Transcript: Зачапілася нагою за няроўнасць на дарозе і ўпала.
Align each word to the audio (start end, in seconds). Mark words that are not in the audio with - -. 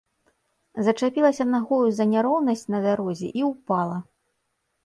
Зачапілася 0.85 1.45
нагою 1.51 1.85
за 1.97 2.07
няроўнасць 2.13 2.67
на 2.77 2.81
дарозе 2.87 3.27
і 3.43 3.47
ўпала. 3.53 3.97